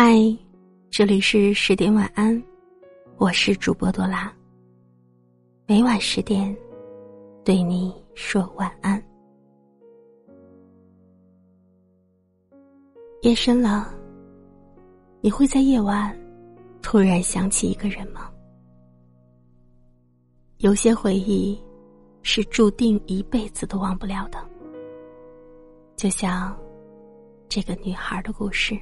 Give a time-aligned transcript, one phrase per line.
[0.00, 0.16] 嗨，
[0.90, 2.40] 这里是十点晚安，
[3.16, 4.32] 我是主播多拉。
[5.66, 6.56] 每晚十点，
[7.44, 9.02] 对你说晚安。
[13.22, 13.92] 夜深了，
[15.20, 16.16] 你会在夜晚
[16.80, 18.30] 突然想起一个人吗？
[20.58, 21.60] 有些回忆
[22.22, 24.38] 是注定一辈子都忘不了的，
[25.96, 26.56] 就像
[27.48, 28.78] 这个女孩的故事。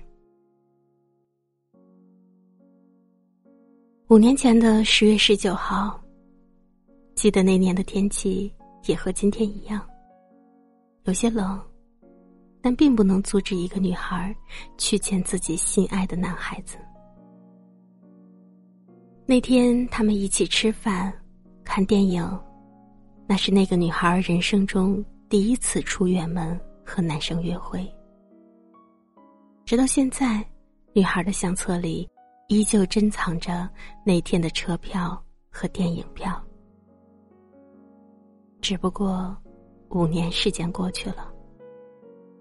[4.09, 6.01] 五年前的十月十九号，
[7.17, 9.85] 记得那年的天气也和今天一样，
[11.07, 11.61] 有些冷，
[12.63, 14.33] 但并不能阻止一个女孩
[14.79, 16.79] 去见自己心爱的男孩子。
[19.27, 21.13] 那天他们一起吃饭、
[21.65, 22.25] 看电影，
[23.27, 27.85] 那是那个女孩人生中第一次出远门和男生约会。
[29.65, 30.47] 直到现在，
[30.93, 32.09] 女孩的相册里。
[32.49, 33.69] 依旧珍藏着
[34.05, 36.41] 那天的车票和电影票，
[38.61, 39.37] 只不过
[39.89, 41.29] 五年时间过去了，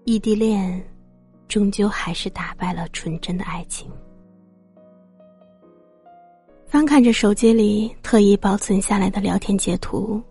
[0.04, 0.80] 异地恋
[1.48, 3.90] 终究还是打败了纯真的爱情。
[6.66, 10.22] 翻看着手机里特意保存下来的聊天截图，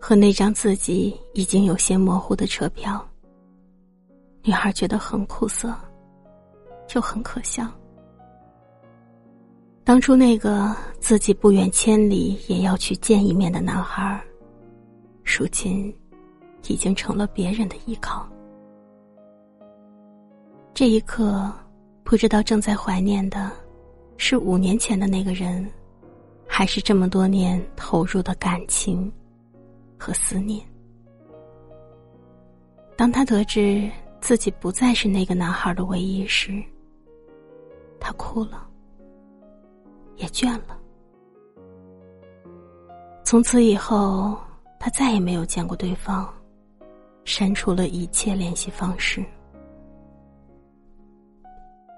[0.00, 3.04] 和那张自己已经有些模糊的车票，
[4.44, 5.74] 女孩觉得很苦涩，
[6.94, 7.68] 又很可笑。
[9.90, 14.22] 当初那个自己不远千里也要去见一面的男孩，
[15.24, 15.92] 如今
[16.68, 18.24] 已经成了别人的依靠。
[20.72, 21.52] 这一刻，
[22.04, 23.50] 不知道正在怀念的，
[24.16, 25.68] 是五年前的那个人，
[26.46, 29.12] 还是这么多年投入的感情
[29.98, 30.64] 和思念。
[32.96, 36.62] 当他得知自己不再是那个男孩的唯一时，
[37.98, 38.69] 他哭了。
[40.20, 40.78] 也倦了。
[43.24, 44.36] 从此以后，
[44.78, 46.28] 他再也没有见过对方，
[47.24, 49.24] 删除了一切联系方式。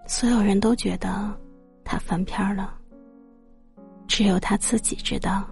[0.06, 1.34] 所有人都觉得
[1.84, 2.75] 他翻篇了，
[4.06, 5.44] 只有他自己知道，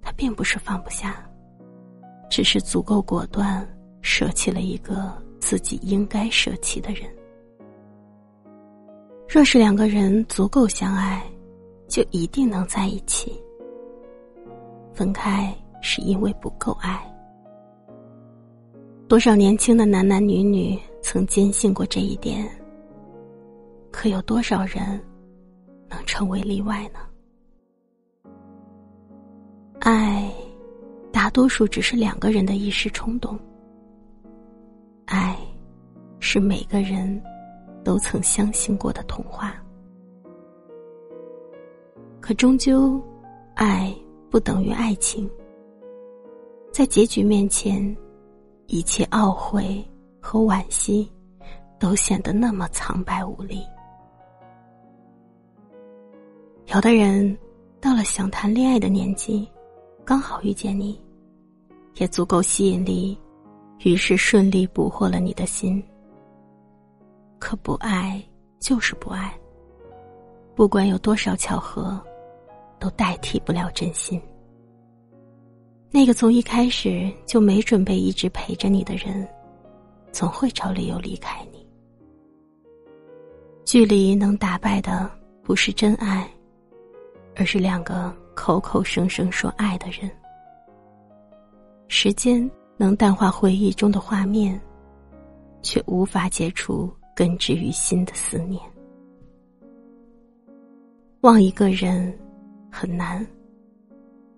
[0.00, 1.16] 他并不是放不下，
[2.30, 3.66] 只是足够果断，
[4.02, 7.10] 舍弃了一个自己应该舍弃的人。
[9.28, 11.22] 若是两个人足够相爱。
[11.88, 13.40] 就一定能在一起。
[14.92, 17.00] 分开是因为不够爱。
[19.08, 22.48] 多少年轻的男男女女曾坚信过这一点，
[23.92, 25.00] 可有多少人
[25.88, 27.00] 能成为例外呢？
[29.80, 30.28] 爱，
[31.12, 33.38] 大多数只是两个人的一时冲动。
[35.04, 35.36] 爱，
[36.18, 37.22] 是每个人
[37.84, 39.54] 都曾相信过的童话。
[42.26, 43.00] 可终究，
[43.54, 43.94] 爱
[44.28, 45.30] 不等于爱情。
[46.72, 47.96] 在结局面前，
[48.66, 49.80] 一切懊悔
[50.20, 51.08] 和惋惜，
[51.78, 53.64] 都显得那么苍白无力。
[56.74, 57.38] 有的人
[57.80, 59.48] 到了想谈恋爱的年纪，
[60.04, 61.00] 刚好遇见你，
[61.94, 63.16] 也足够吸引力，
[63.84, 65.80] 于是顺利捕获了你的心。
[67.38, 68.20] 可不爱
[68.58, 69.32] 就是不爱，
[70.56, 72.04] 不管有多少巧合。
[72.78, 74.20] 都代替不了真心。
[75.90, 79.26] 那个从一开始就没准备一直陪着你的人，
[80.12, 81.66] 总会找理由离开你。
[83.64, 85.10] 距离能打败的
[85.42, 86.28] 不是真爱，
[87.34, 90.10] 而是两个口口声声说爱的人。
[91.88, 94.60] 时间能淡化回忆中的画面，
[95.62, 98.60] 却无法解除根植于心的思念。
[101.22, 102.16] 忘一个人。
[102.78, 103.26] 很难，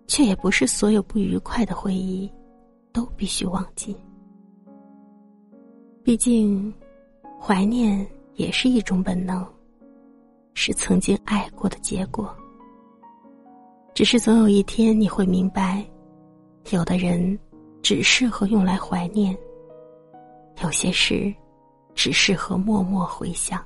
[0.06, 2.32] 却也不是所有不愉快的回忆
[2.93, 3.97] 都必须忘记。
[6.04, 6.72] 毕竟，
[7.41, 9.45] 怀念也是一种本能，
[10.54, 12.33] 是曾经爱过的结果。
[13.92, 15.84] 只是总有一天你会明白，
[16.71, 17.36] 有的人
[17.83, 19.36] 只适合用来怀念，
[20.62, 21.34] 有些事
[21.92, 23.60] 只适合默默回想。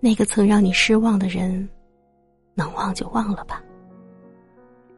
[0.00, 1.68] 那个曾让你失望的人。
[2.54, 3.62] 能忘就忘了吧，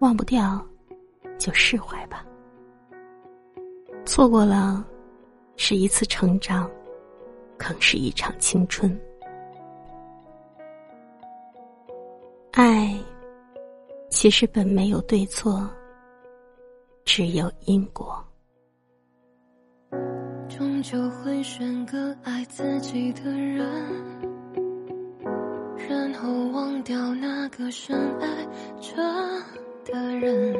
[0.01, 0.65] 忘不掉，
[1.39, 2.25] 就释怀吧。
[4.05, 4.85] 错过了，
[5.57, 6.71] 是一次成长，
[7.57, 9.01] 更是一场青春。
[12.53, 12.95] 爱，
[14.11, 15.69] 其实本没有对错，
[17.05, 18.23] 只有因果。
[20.49, 23.65] 终究会选个爱自己的人，
[26.21, 28.27] 后忘掉那个深爱
[28.81, 28.97] 着
[29.85, 30.55] 的人。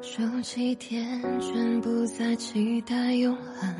[0.00, 3.74] 收起点全不再期待永恒，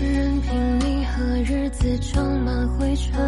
[0.00, 3.18] 任凭你和日子装满灰尘，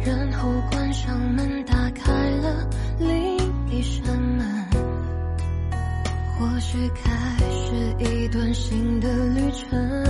[0.00, 3.36] 然后关上门，打开了另
[3.68, 4.46] 一扇门，
[6.38, 7.10] 或许开
[7.50, 7.55] 始
[7.98, 10.05] 一段新的旅程，